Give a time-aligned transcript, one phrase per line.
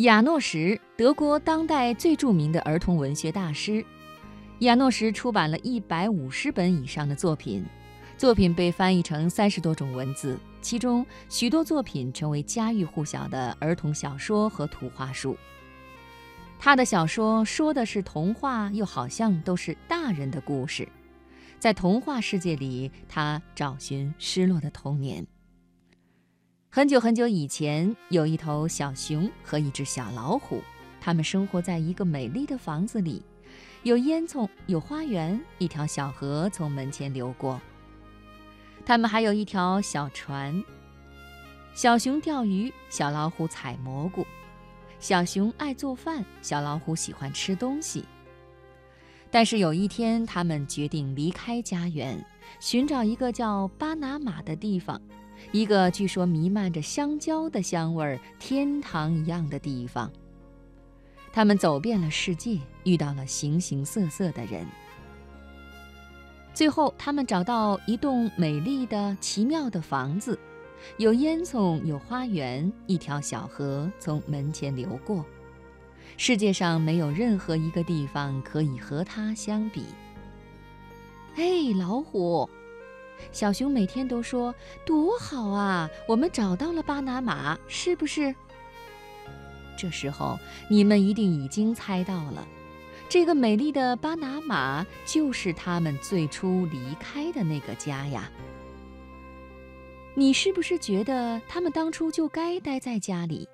[0.00, 3.82] 亚诺什，德国当代最著名的儿童文学大师。
[4.58, 7.64] 亚诺什出版了一百五十本以上的作品，
[8.18, 15.34] 作品被翻译成三十多种文字，其中许多作品成为家喻户晓的儿童小说和图画书。
[16.58, 20.86] 他的小说说的是童话，又好像都是大人的故事。
[21.58, 25.26] 在童话世界里，他找寻失落的童年。
[26.68, 30.62] 很久很久以前，有一头小熊和一只小老虎，
[31.00, 33.22] 它们生活在一个美丽的房子里，
[33.82, 37.58] 有烟囱，有花园，一条小河从门前流过。
[38.84, 40.62] 它们还有一条小船。
[41.74, 44.26] 小熊钓鱼，小老虎采蘑菇。
[44.98, 48.04] 小熊爱做饭，小老虎喜欢吃东西。
[49.30, 52.22] 但是有一天，他们决定离开家园，
[52.60, 55.00] 寻找一个叫巴拿马的地方。
[55.52, 60.10] 一个据说弥漫着香蕉的香味儿、天堂一样的地方。
[61.32, 64.66] 他们走遍了世界，遇到了形形色色的人。
[66.54, 70.38] 最后，他们找到一栋美丽的、奇妙的房子，
[70.96, 75.22] 有烟囱，有花园，一条小河从门前流过。
[76.16, 79.84] 世界上没有任何一个地方可以和它相比。
[81.34, 82.48] 哎，老虎！
[83.32, 84.54] 小熊每天都说
[84.86, 88.34] ：“多好啊，我们找到了巴拿马，是不是？”
[89.76, 90.38] 这时候，
[90.70, 92.46] 你们一定已经猜到了，
[93.08, 98.30] 这个美丽的巴拿马就是他们最初离开的那个家呀。
[100.14, 103.46] 你是不是觉得他们当初就该待在家里？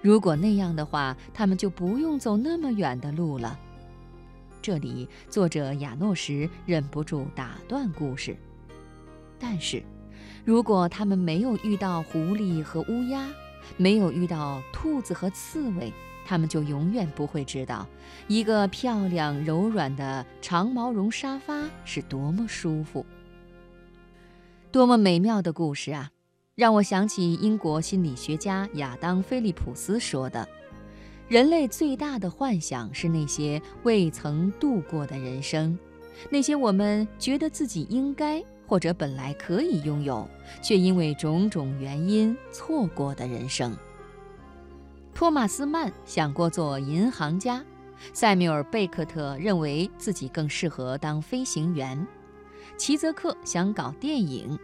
[0.00, 3.58] 如果那样的话，他们就不用走那么远的路了。
[4.62, 8.36] 这里，作者亚诺什忍不住打断故事。
[9.38, 9.82] 但是，
[10.44, 13.28] 如果他们没有遇到狐狸和乌鸦，
[13.76, 15.92] 没有遇到兔子和刺猬，
[16.24, 17.86] 他们就永远不会知道，
[18.28, 23.04] 一个漂亮柔软的长毛绒沙发是多么舒服、
[24.72, 26.10] 多么美妙的故事啊！
[26.54, 30.48] 让我想起英国心理学家亚当·菲利普斯说的
[31.28, 35.78] ：“人类最大的幻想是那些未曾度过的人生，
[36.30, 40.28] 那些我们觉得自己应该。”或者本来可以拥有，
[40.62, 43.76] 却因为种种原因错过的人生。
[45.14, 47.64] 托马斯曼想过做银行家，
[48.12, 52.06] 塞缪尔贝克特认为自己更适合当飞行员，
[52.76, 54.58] 齐泽克想搞电影。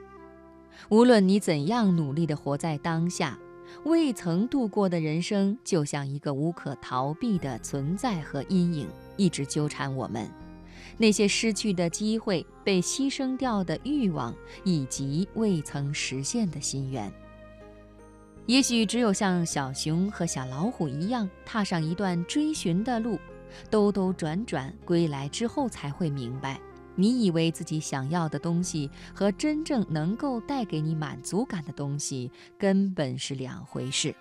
[0.88, 3.38] 无论你怎样努力地活在当下，
[3.84, 10.28] 未曾度过的人生就像一个无可逃避的存在和阴影，一直纠缠我们。
[10.98, 17.12] 那些失去的机会、被牺牲掉的欲望，以及未曾实现的心愿，
[18.47, 23.19] 也许只有像小熊和小老虎一样，踏上一段追寻的路，
[23.70, 26.60] 兜兜转转归来之后，才会明白，
[26.94, 34.14] 你以为自己想要的东西和真正能够带给你满足感的东西，根本是两回事。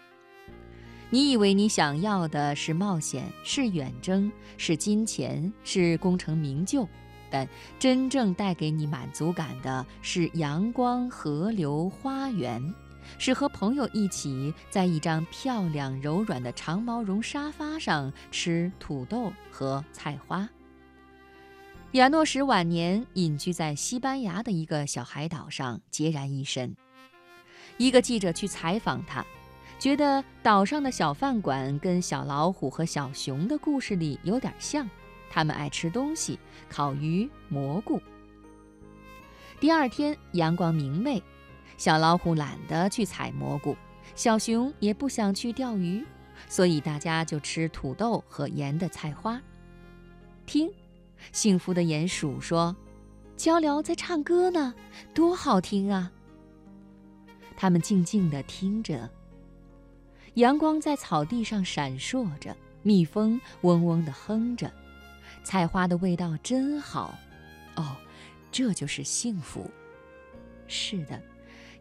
[1.14, 6.88] 你以为你想要的是冒险，是远征，是金钱，是功成名就，
[7.30, 7.46] 但
[7.78, 12.74] 真正带给你满足感的是阳光、河流、花园，
[13.18, 20.48] 是和朋友一起在一张漂亮柔软的长毛绒沙发上吃土豆和菜花。
[21.92, 26.74] 亚诺什晚年隐居在西班牙的一个小海岛上，孑然一身。
[27.76, 29.26] 一个记者去采访他。
[29.82, 34.88] 觉得岛上的小饭馆跟小老虎和小熊的故事里有点像，
[35.28, 36.38] 他们爱吃东西，
[36.70, 38.00] 烤鱼、蘑菇。
[39.60, 41.20] 第二天阳光明媚，
[41.78, 43.76] 小老虎懒得去采蘑菇，
[44.14, 46.06] 小熊也不想去钓鱼，
[46.48, 49.42] 所以大家就吃土豆和盐的菜花。
[50.46, 50.72] 听，
[51.32, 52.76] 幸福的鼹鼠说
[53.36, 54.76] ：“鹪鹩在唱歌呢，
[55.12, 56.12] 多好听啊！”
[57.58, 59.10] 他们静静地听着。
[60.36, 64.72] 阳光在草地上闪烁着，蜜蜂嗡嗡地哼着，
[65.44, 67.14] 菜花的味道真好。
[67.76, 67.98] 哦，
[68.50, 69.70] 这就是幸福。
[70.68, 71.22] 是的，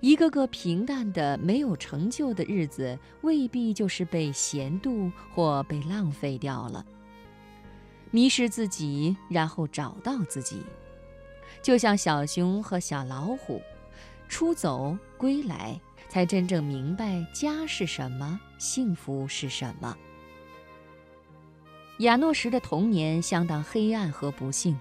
[0.00, 6.85] 一个个平淡的、没有成就的日子，未必就是被闲度或被浪费掉了。
[8.11, 10.62] 迷失自己，然后找到自己，
[11.62, 13.62] 就像小熊和小老虎，
[14.29, 15.81] 出走归来。
[16.11, 19.97] 才真正明白家是什么，幸福是什么。
[21.99, 24.77] 亚诺什的童年相当黑暗和不幸，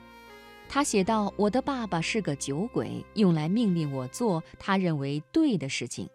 [0.67, 6.09] 他写道：“我的爸爸是个酒鬼，用来命令我做他认为对的事情。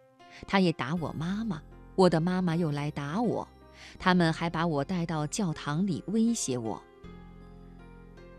[0.49, 1.63] 他也打我妈妈，
[1.95, 3.47] 我的妈妈又来打我。
[4.01, 6.83] 他们还把我带到教堂里威胁我。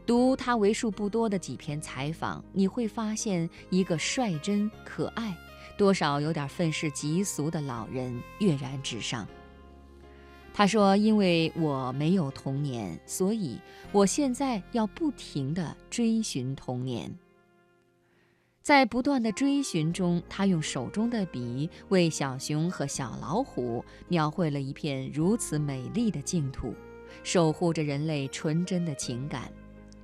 [0.05, 5.35] 读他为数不多的几篇采访，你会发现一个率真、可爱、
[5.77, 9.27] 多少有点愤世嫉俗的老人跃然纸上。
[10.53, 13.59] 他说：“因为我没有童年，所以
[13.91, 17.13] 我现在要不停地追寻童年。
[18.61, 26.73] 在不断的追寻中，他用手中的笔为小熊和小老虎描绘了一片如此美丽的净土，
[27.21, 29.51] 守护着人类纯真的情感，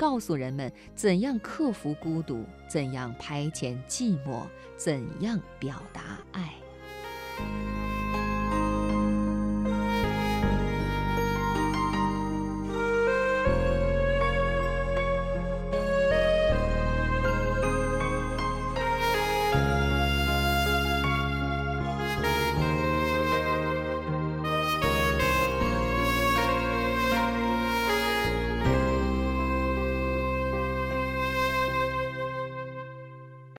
[0.01, 6.55] 告诉人们怎样克服孤独，怎样排遣寂寞，怎样表达爱。”